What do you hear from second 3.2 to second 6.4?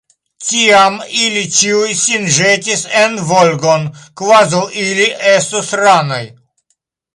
Volgon, kvazaŭ ili estus ranoj.